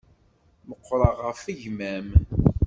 [0.67, 2.07] Meqqṛeɣ ɣef gma-m.